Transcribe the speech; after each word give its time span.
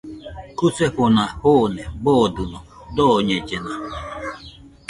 Jusefona 0.57 1.23
jone 1.41 1.81
boodɨno, 2.03 2.59
dooñellena. 2.95 3.75